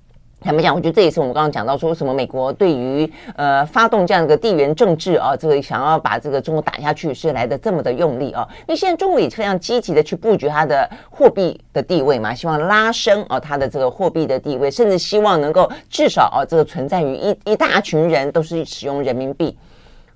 [0.44, 8.44] 坦白讲，我觉得这也是我们刚刚讲到说，为什么美国对于呃发动这样一个地缘政治啊，这个想要把这个中国打下去是来的这么的用力啊？
[8.62, 19.56] 因为现在中国也非常积极的去布局它的货币的地位嘛，希望拉升啊它的这个货币的地位，甚至希望能够至少啊这个存在于一一大群人都是使用人民币。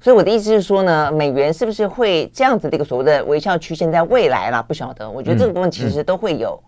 [0.01, 4.59] 所以我的意思是说呢，美元是不是会这样子的一个所谓的微笑曲线在未来啦？
[4.59, 6.59] 不晓得，我觉得这个部分其实都会有。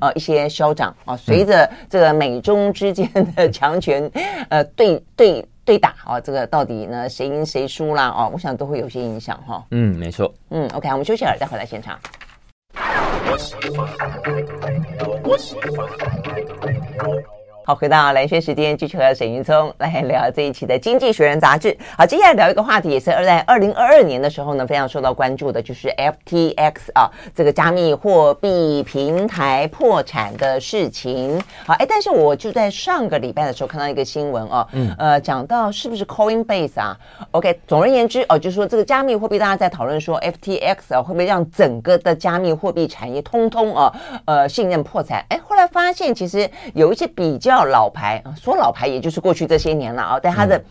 [0.00, 4.10] 呃，一些消长啊，随着这个美中之间的强权，
[4.48, 8.04] 呃，对对对打啊，这个到底呢谁赢谁输啦？
[8.04, 9.64] 啊，我想都会有些影响哈。
[9.70, 10.32] 嗯，没错。
[10.50, 11.98] 嗯，OK，我们休息了，再回来现场。
[17.66, 21.76] 好，回到蓝轩时间，继续和沈云聪来聊这一期的《经济学人》杂志。
[21.98, 31.42] 好，接下来聊一个话题，也是在二零二二年的时候呢，非常受到关注的，就是 FTX 啊，这个加密货币平台破产的事情。
[31.66, 36.96] 好，哎，但是我就在上个礼拜的时候看到一个新闻哦，嗯，呃，讲到是不是 Coinbase 啊
[37.32, 43.92] ？OK，总而言之哦，就是说这个加密货币，大家在讨论说 FTX 啊，会不会让整个的加密货币产业通通啊，
[44.26, 45.24] 呃，信任破产？
[45.30, 47.56] 哎，会发现其实有一些比较。
[47.66, 50.62] 老牌，说老牌也就是过去这些年了啊，但它的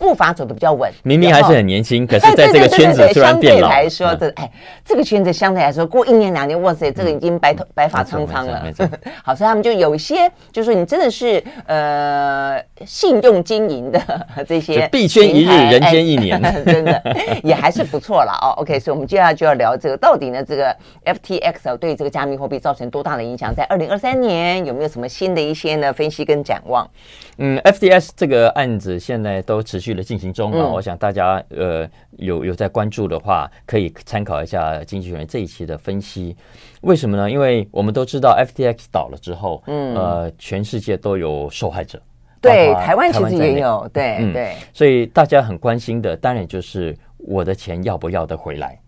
[0.00, 3.68] 步伐走的比较稳，明明还是很年轻，可是在这个圈子突然变老。
[3.68, 4.50] 相对来说这，哎，
[4.82, 8.64] 这个圈子相对来说过一年两年，哇塞，这个已经白头白发苍苍了。
[9.22, 14.00] 好，所以他们就有一些，就是说你真的是呃信用经营的
[14.48, 17.02] 这些币圈一日人间一年， 真的
[17.42, 18.56] 也还是不错了哦。
[18.56, 23.54] OK，所以我们接下来就要聊这个到底呢，这个 FTX 对这个加密货币造成多大的影响？
[23.54, 26.88] 在二零二三年有没有什么新的一些呢分析跟展望？
[27.36, 29.89] 嗯，FTX 这个案子现在都持续。
[29.94, 36.36] 的进行中啊，我想大家呃有有在关注的话，可以参考一下《经济学人》这一期的分析。
[36.82, 37.30] 为什么呢？
[37.30, 42.00] 因为我们都知道 FTX 倒了之后，嗯呃，全世界都有受害者，
[42.40, 48.78] 对，台湾其实也有，对对，所以大家很关心的，当然就是我的钱要不要得回来。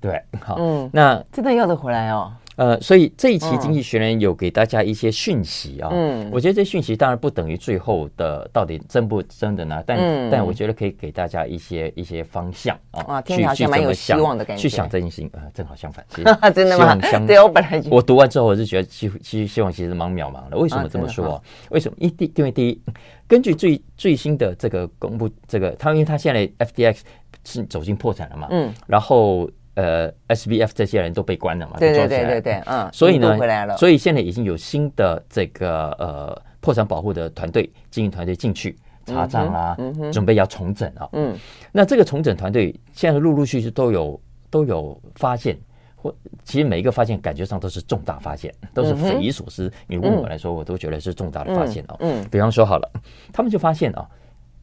[0.00, 2.32] 对，好，嗯，那真的要得回来哦。
[2.56, 16.04] 呃，所以这一期《经济学人》有给大家一些讯息啊，嗯，我觉得这讯息当然不等于最后的到底真不真的呢，但、嗯、但我觉得可以给大家一些一些方向啊，啊，听起来好像蛮有希望的感觉，去想这件事情啊，正好相反，
[16.52, 16.94] 真的吗？
[17.26, 21.32] 对，我本来就我读完之后我是觉得希希希望其实蛮渺茫的，为什么这么说？
[21.32, 21.96] 啊、为什么？
[21.98, 22.78] 一第因为第一，
[23.26, 26.98] 根据最最新的这个公布，这个他因为他现在 FDX
[27.44, 29.50] 是走进破产了嘛，嗯，然后。
[29.74, 31.76] 呃，SBF 这些人都被关了嘛？
[31.78, 33.38] 对对对对对，嗯，所以呢，
[33.78, 39.74] 所以现在已经有新的这个呃破产保护的团队、经营团队进去查账啦，
[40.12, 41.08] 准备要重整啊。
[41.12, 41.34] 嗯，
[41.72, 45.58] 那这个重整团队现在陆陆续续都有都有发现，
[45.96, 49.72] 或其实每一个发现感觉上都是重大发现，都是匪夷所思。
[49.86, 51.96] 你问我来说，我都觉得是重大的发现啊。
[52.00, 52.90] 嗯，比方说好了，
[53.32, 54.06] 他们就发现啊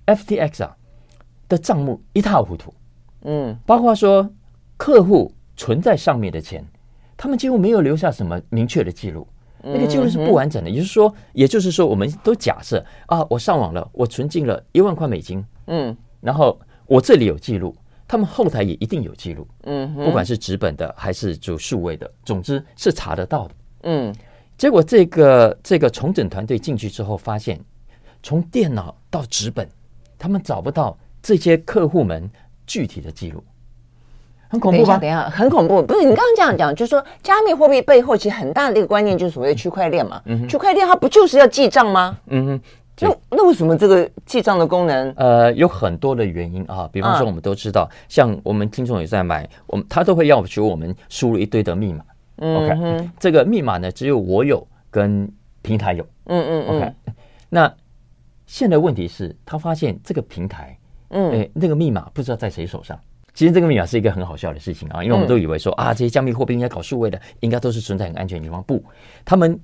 [0.06, 0.78] ，FTX 啊
[1.48, 2.72] 的账目一塌糊涂。
[3.24, 4.30] 嗯，包括说。
[4.80, 6.66] 客户存在上面的钱，
[7.18, 9.28] 他们几乎没有留下什么明确的记录，
[9.62, 10.70] 那个记录是不完整的。
[10.70, 17.76] 也就是说，也就是说，我们都假设啊，我上网了，我存进了一万块美金，嗯，然后我这里有记录，
[18.08, 24.16] 他们后台也一定有记录，嗯，不管是纸本的还是就数位的，总之是查得到的，嗯。
[24.58, 27.60] 结果这个这个重整团队进去之后，发现
[28.24, 29.68] 从电脑到纸本，
[30.18, 32.30] 他们找不到这些客户们
[32.66, 33.42] 具体的记录。
[34.50, 34.98] 很恐怖吧？
[34.98, 35.82] 等一下，很恐怖。
[35.82, 40.22] 不是你刚刚这样讲，就是说加密货币背后其实很大的一个观念就是所谓的区块链嘛。
[40.26, 42.18] 嗯，区块链它不就是要记账吗？
[42.28, 42.62] 嗯哼。
[43.02, 45.14] 那那为什么这个记账的功能？
[45.16, 46.90] 呃，有很多的原因啊。
[46.92, 52.04] 比方说，我们都知道，像我们听众也在买，我们他都会要求我们输入一堆的密码。
[52.40, 55.32] 嗯，OK，这个密码呢，只有我有跟
[55.62, 56.04] 平台有。
[56.26, 56.78] 嗯嗯嗯。
[56.78, 56.94] OK，
[57.48, 57.74] 那
[58.46, 60.78] 现在问题是，他发现这个平台，
[61.12, 63.00] 嗯，哎，那个密码不知道在谁手上。
[63.34, 68.62] 其实这个密码是一个很好笑的事情啊，因为我们都以为说啊，这些加密货币应该搞数位的，应该都是存在很安全的地方。
[68.64, 68.84] 不，
[69.24, 69.58] 他们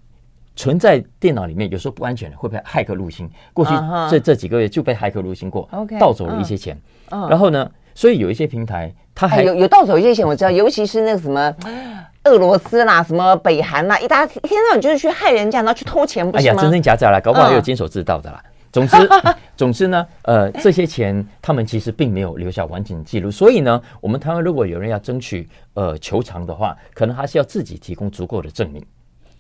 [0.55, 3.29] 存在电脑里面，有时候不安全的，会被骇客入侵。
[3.53, 3.71] 过去
[4.09, 5.67] 这这几个月就被骇客入侵过，
[5.99, 6.79] 盗走了一些钱。
[7.09, 11.53] 然后呢，所以有一些平台，它还有有盗走一些钱，我知道，尤其是那个什么
[12.23, 16.51] 俄罗斯啦、什么北韩啦，一大一天到晚就是去害人家，然后去偷钱，不是吗？
[16.51, 18.41] 哎呀，真真假假啦，搞不好也有监守自盗的啦。
[18.75, 18.97] 总之，
[19.55, 28.85] 总之呢，呃，这些钱他们其实并没有留下完整记录，所以呢，我们台湾如果有人要争取呃求偿的话，可能还是要自己提供足够的证明。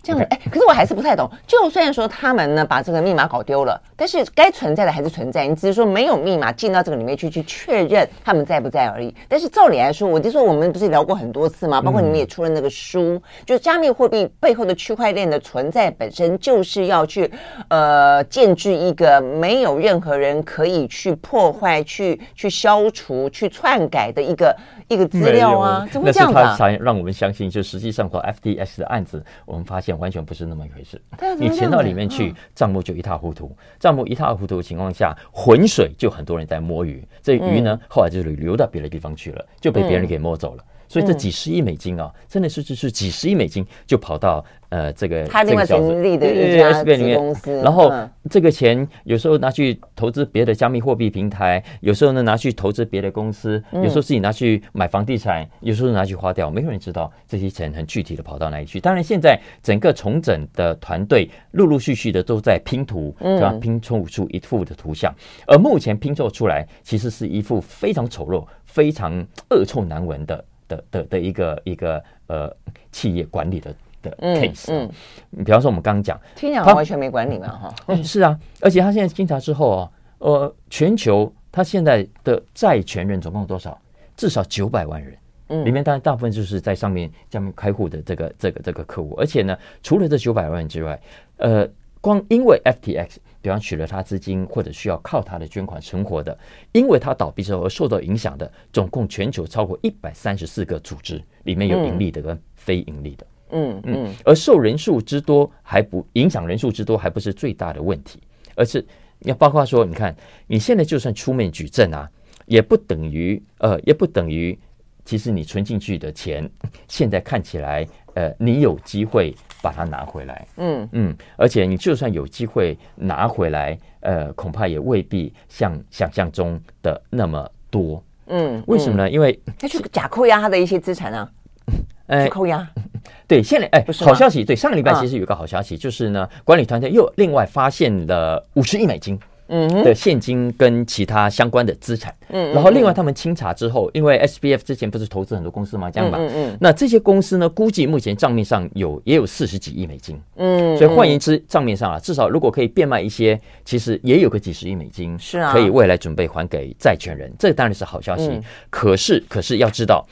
[0.05, 1.27] 这样子，哎，可是我还是不太懂。
[1.47, 5.47] 就算说他们呢把这个密码搞丢了，但是该存在的还是存在。
[5.47, 9.13] 你只是说没有密码进到这个里面去去确认他们在不在而已。
[9.27, 11.81] 但是照理来说，我就说我们不是聊过很多次吗？
[11.81, 17.31] 包括你们也出了那个书，嗯、就加密货币背后的区块链的存在本身就是要去
[17.69, 24.55] 呃建制一个没有任何人可以去破坏、去去消除、去篡改的一个
[24.87, 25.87] 一个资料啊。
[25.91, 26.43] 怎么会这样子、啊？
[26.43, 29.94] 那是他才让我们相信，就实际上和 FDS 的案子，我们发现。
[29.99, 31.01] 完全不是那么一回事。
[31.37, 33.55] 你潜到里面去，账目就一塌糊涂。
[33.79, 37.07] 账目一塌糊涂的情况下，浑水就很多人在摸鱼。
[37.21, 40.63] 这鱼呢，后来就流到别的地方去了，就被别人给摸走了。
[40.87, 44.45] 所以这几十亿美金啊，真的是就是几十亿美金就跑到。
[44.75, 47.89] 呃，这个他另外成立的一家子公司，然后
[48.29, 58.77] 这个钱有时候拿去投资别的加密货币平台，有时候呢拿去投资别的公司，有时候自己拿去买房地产，有时候拿去花掉，没有人知道这些钱很具体的跑到哪里去。
[58.81, 63.53] 当然，现在整个重整的团队陆陆续续的都在拼图，是吧？
[63.61, 65.09] 拼凑出一幅的图像，
[65.47, 72.53] 而目前拼凑出来其实是一幅非常丑陋、非常恶臭难闻的的的的一个一个呃
[72.91, 73.73] 企业管理的。
[74.05, 74.89] 的 case，嗯，
[75.31, 83.77] 嗯，比方说我们刚刚讲，听讲完全没管理嘛，哈， 嗯，是啊，而且他现在经查之后啊，呃，全球他现在的债权人总共有多少？
[84.15, 85.17] 至少九百万人，
[85.49, 90.97] 嗯，里面当然大部分就是在上面下面开户的这个这个这个客户，而且呢，除了这九百万人之外，
[91.35, 91.67] 呃，
[91.99, 96.37] 光因为 FTX，比方取了他资金或者需要靠他的捐款存活的，
[96.71, 103.25] 因为他倒闭之后而受到影响的，总共全球超过一百三十四个组织，里面有盈利的跟非盈利的。
[103.25, 108.19] 嗯嗯嗯，而受人数之多还不影响人数之多还不是最大的问题，
[108.55, 108.85] 而是
[109.19, 110.15] 要包括说，你看
[110.47, 112.09] 你现在就算出面举证啊，
[112.45, 114.57] 也不等于呃，也不等于
[115.03, 116.49] 其实你存进去的钱
[116.87, 120.47] 现在看起来呃，你有机会把它拿回来。
[120.57, 128.03] 嗯嗯，而且你就算有机会拿回来，呃，恐怕也未必像想象中的那么多。
[128.27, 129.09] 嗯，为什么呢？
[129.09, 131.29] 因为他去假扣押他的一些资产啊，
[132.09, 132.67] 去扣押。
[133.27, 134.43] 对，现在哎，好消息。
[134.43, 139.19] 对，上个礼拜其实有个好消息，就是呢，管理团队又另外发现了五十亿美金。
[139.47, 145.87] 的现金跟其他相关的资产，嗯，然后另外他们清查之后，因为 SBF 之前不是投资很多公司吗？
[145.91, 158.41] 这样吧，嗯嗯，那这些公司呢，估计目前账面上有也有四十几亿美金，嗯，所以换言之，账面上啊，至少如果可以变卖一些，其实也有个几十亿美金，是啊，可以未来准备还给债权人，这当然是好消息。
[158.71, 160.03] 可是，可是要知道，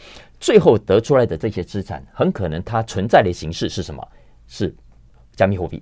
[0.43, 4.05] 最后得出来的这些资产，很可能它存在的形式是什么？
[4.45, 4.75] 是
[5.37, 5.81] 加密货币。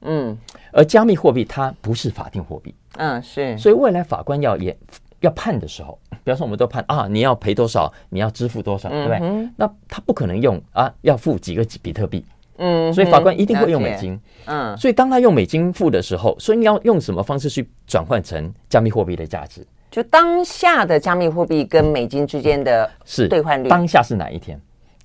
[0.00, 0.36] 嗯，
[0.72, 4.76] 而加密货币它不是法定货币，嗯，是，所以未来法官要也
[5.20, 9.20] 要判的时候，比方说我们都判啊，你要赔多少，你要支付多少，对不对？
[9.56, 12.24] 那他不可能用啊，要付几个比特币，
[12.56, 19.64] 嗯，所以法官一定会用美金，嗯，所以当他用美金付的时候，所以你要用什么方式去转换成加密货币的价值？
[19.90, 24.60] 就当下的加密货币跟美金之间的是兑换率，当下是哪一天？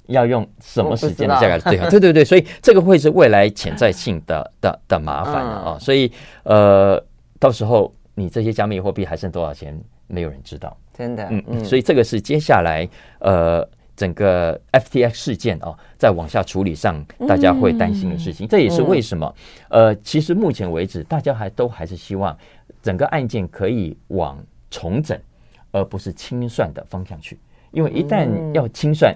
[0.07, 1.89] 要用什么时间的价格兑换？
[1.89, 5.77] 对对对，所以这个会是未来潜在性的的的麻烦啊、哦！
[5.79, 6.11] 所以
[6.43, 7.03] 呃，
[7.39, 9.75] 到时候你这些加密货币还剩多少钱，
[10.05, 11.27] 没有人知道，真的。
[11.31, 18.47] 嗯嗯，所以这个是接下来呃整个 FTX 事件啊、哦，在往下处理上大家会担心的事情。
[18.47, 19.36] 这也是为什么
[19.69, 22.38] 呃，其实目前为止大家还都还是希望
[22.83, 24.38] 整个案件可以往
[24.70, 25.20] 重整
[25.72, 27.39] 而不是清算的方向去，
[27.72, 29.16] 因为一旦要清算。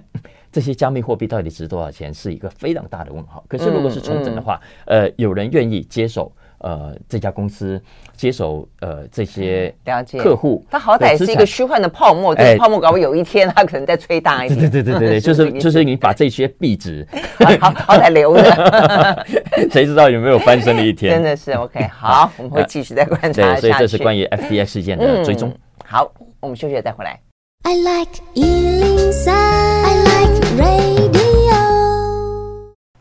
[0.52, 3.46] 这些加密货币到底值多少钱，是一个非常大的问号。
[3.48, 7.82] 可是如果是重整的话，呃，有人愿意接手，呃，这家公司
[8.16, 9.74] 接手，呃，这些
[10.18, 14.60] 客户，他好歹是一个虚幻的泡沫，这个泡沫搞不好有一天他可能再吹大一点。
[14.60, 17.08] 对对对对对， 就是就是你把这些壁纸
[17.60, 19.26] 好好歹留着，
[19.72, 21.14] 谁知道有没有翻身的一天？
[21.14, 21.88] 真的是 OK。
[21.88, 23.54] 好，我们会继续再观察、呃。
[23.56, 25.58] 对，所以这是关于 FTX 事件的追踪、嗯。
[25.86, 27.20] 好，我们休息再回来。
[27.64, 30.39] I like 103, I like radio。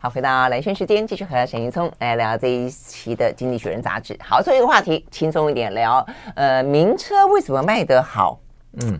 [0.01, 4.17] 好，回到兰萱时间，继续和沈云聪来聊这一期的《经济学人》杂志。
[4.23, 6.05] 好，最后一个话题，轻松一点聊。
[6.35, 8.39] 呃，名车为什么卖得好？
[8.81, 8.97] 嗯，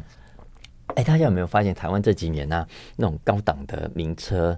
[0.95, 4.57] 哎，大家有没有发现台湾这几年呢、啊，那种高档的名车？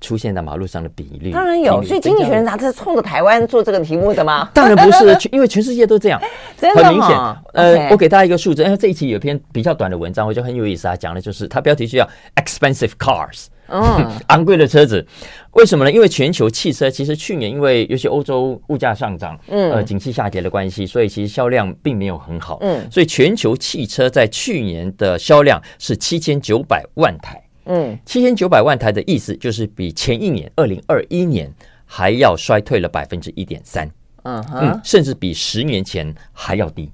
[0.00, 4.48] 出现在马路上的比例当然有，所以《经济学人》杂志冲着台湾做这个题目的吗？
[4.54, 6.18] 当然不是，因为全世界都这样，
[6.74, 7.14] 很明显。
[7.52, 13.48] 呃，我给大家一个数字，因为这一期有一篇比较短的文章，我觉得很有意思啊，讲的就是它标题就叫 “expensive cars”，
[13.82, 15.06] 嗯，昂贵的车子。
[15.52, 15.90] 为什么呢？
[15.92, 27.40] 因为全球汽车其实去年因为尤其欧洲物价上涨，嗯，呃，景气下跌的关系，所以其实销量并没有很好，嗯，所以全球汽车在去年的销量是七千九百万台。
[27.66, 31.50] 嗯，七千九百万台的意思就是比前一年二零二一年
[31.86, 33.90] 还要衰退了百分之一点三，
[34.24, 36.90] 嗯哼，甚至比十年前还要低。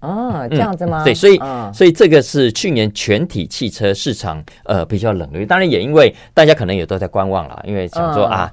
[0.00, 1.02] 哦，这样子吗？
[1.02, 8.52] 嗯、对，所以、嗯、所以这个是去年全体汽车市场呃比较冷的，当然也因为大家可能也都在观望了，因为想说、嗯、啊，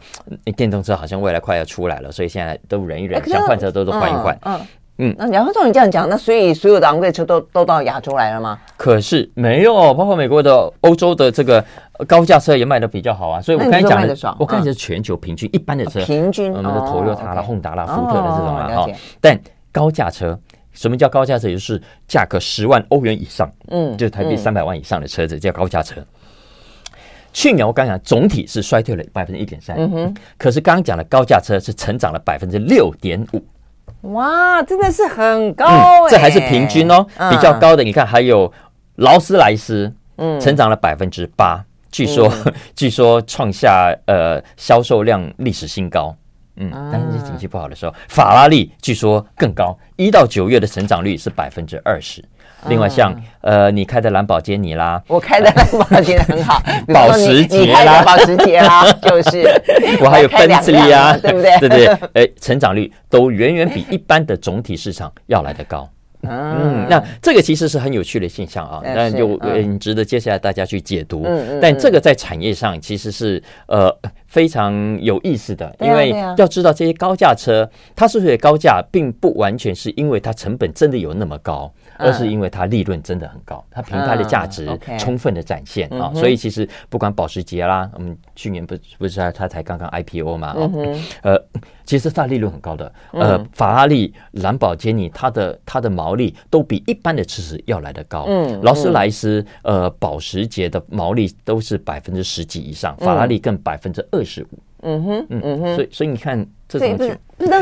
[0.56, 4.38] 电动车好像未来快要出来了，所以现在都忍一忍，想换车都都换一换。
[4.44, 4.56] 嗯。
[4.56, 4.68] 嗯
[4.98, 8.58] 嗯，那然后照你这样讲，那所以所有的昂贵车都都到亚洲来了吗？
[8.78, 11.62] 可是没有，包括美国的、欧洲的这个
[12.08, 13.42] 高价车也卖的比较好啊。
[13.42, 18.70] 所以我刚才讲的，我看的是全球平均一般的车，平均我们的 Toyota 啦、宏达啦、福特的这种啊。
[18.74, 18.88] 哈，
[19.20, 19.38] 但
[19.70, 20.40] 高价车，
[20.76, 21.48] 什么叫高价车？
[21.48, 26.06] 也就是价格十万欧元以上，嗯，就是台币三百万以上的车子叫高价车。
[27.34, 33.44] 去年我刚讲总体是衰退了百分之一点三，嗯哼，可是刚刚讲的高价车是成长了百分之六点五。
[34.14, 36.10] 哇，真的是很高哎、欸嗯！
[36.12, 38.52] 这还是平均哦，嗯、比较高的你看还有
[38.96, 41.62] 劳斯莱斯，嗯，成长了百分之八，
[41.92, 46.16] 据说、嗯、 据说创下呃销售量历史新高，
[46.58, 52.24] 嗯，啊、但是经济不好的时候，法拉利据说更高，一到九月的成长率是百分之二十。
[52.68, 56.60] 另外像，像呃，你开的兰博基尼啦，我开的兰博基尼很好，
[56.92, 59.44] 保时捷啦，保时捷啦， 就是
[60.02, 61.60] 我还有奔驰呀，对不对？
[61.60, 65.88] 对对，哎，成长率都远远比一般的总体市场要来得高。
[66.30, 71.24] 嗯，那这个其实是很有趣的现象啊，那就很值得接下来大家去解读。
[71.26, 73.96] 嗯，但这个在产业上其实是呃
[74.28, 81.72] 非常有意思的，因为要知道这些高价车它之所以高价，并不完全是因为它成本真的有那么高。
[81.98, 84.68] 而是因为它利润真的很高，它品牌的价值
[85.00, 90.54] 充分的展现啊，所以其实不管保时捷啦，我们去年不不是它才刚刚 IPO 嘛，
[91.22, 91.42] 呃，
[91.86, 106.90] 其实它利润很高的，呃，法拉利、兰博基尼，它的它的毛利都比一般的车子要来得高，嗯劳斯莱斯、呃，保时捷的毛利都是百分之十几以上，法拉利更百分之二十五，嗯哼，嗯哼，所以所以你看这种，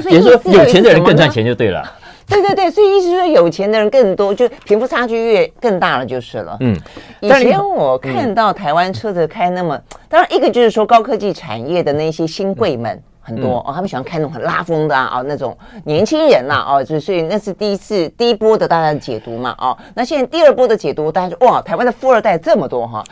[0.10, 1.84] 也就是说有钱的人更赚钱就对了。
[2.26, 6.56] 对对对，所以意思是说，有钱的人更多，就贫富差距越更大了，就是了。
[6.62, 6.74] 嗯，
[7.20, 23.04] 以前我看到台湾车子开那么，当然一个就是说高科技产业的那些新贵们，很多、嗯、哦，他们喜欢看那种很拉风的啊，哦、那种年轻人呐、啊，哦，就所以那是第一次第一波的大家的解读嘛，哦，那现在第二波的解读，大家说哇，台湾的富二代这么多哈，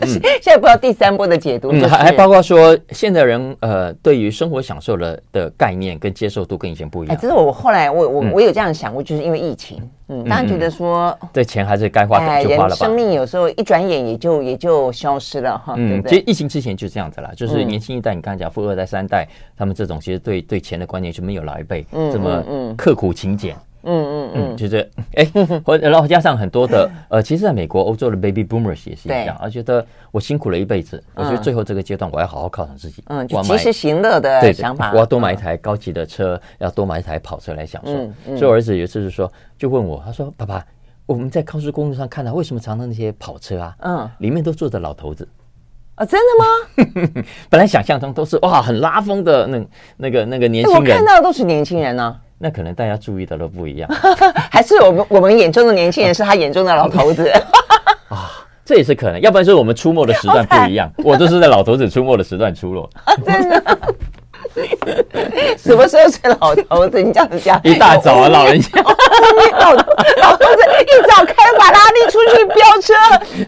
[0.00, 0.08] 嗯、
[0.40, 7.14] 现在不知道第三波的解读、就是，还、嗯、还包括说现在人呃，对于生活享受的的概念跟接受度跟以前不一样。
[7.14, 9.78] 哎，这是我后来我我我有这样想过，就是因为疫情。
[10.08, 12.76] 嗯，当然觉得说，这钱还是该花的就花了吧。
[12.76, 15.74] 生命有时候一转眼也就也就消失了哈。
[15.76, 23.54] 嗯，其实疫情之前就这样子啦，就是年轻一代，你刚才讲富二代、三代，他们这种其实对对钱的观念就没有老一辈这么刻苦勤俭。
[23.88, 25.24] 嗯嗯嗯，就是哎，
[25.64, 33.02] 或然后加上很多的呃，其实在美国、欧洲的 baby boomers 也是一样，而觉得我辛苦了一辈子，我觉得最后这个阶段我要好好犒赏自己。
[33.06, 34.92] 嗯，就及时行乐的想法。
[34.92, 38.36] 我要多买一台高级的车，要多买一台跑车来享受。
[38.36, 40.64] 所以我儿子有一次就说，就问我，他说：“爸爸。”
[41.06, 45.26] 我们在高速公路上看到，为什么常常那些跑车啊，嗯，里面都坐着老头子
[45.94, 46.04] 啊？
[46.04, 46.84] 真的
[47.14, 47.24] 吗？
[47.48, 49.66] 本来想象中都是哇，很拉风的那
[49.96, 52.14] 那个那个年轻人，我看到的都是年轻人呢。
[52.38, 53.90] 那可能大家注意的都不一样，
[54.50, 57.28] 还是我们我们眼中的年轻人是他眼中的老头子
[58.08, 58.30] 啊？
[58.64, 62.88] 这也是可能，要不然就是我们出没的时段不一样， 我就是在老头子出没的时段出没，
[63.24, 63.78] 真的。
[65.56, 67.00] 什么时候是老头子？
[67.02, 68.82] 你这样子讲，一大早啊，老人家，
[69.58, 69.84] 老头
[70.20, 72.94] 老头子一早开法拉利出去飙车，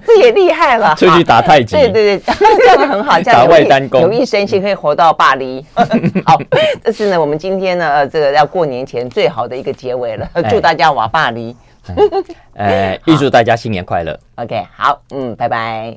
[0.06, 0.94] 这也厉害了。
[0.96, 5.64] 出去打太极，对对对，这样子很好， 这样打外单弓，有益身心，可以活到巴黎。
[6.24, 6.38] 好，
[6.84, 10.28] 这是呢，我们今天呢，这个要过年前最好的一个结尾了。
[10.48, 11.54] 祝大家瓦巴黎，
[12.54, 14.18] 呃，预祝大家新年快乐。
[14.36, 15.96] OK，好，嗯，拜拜。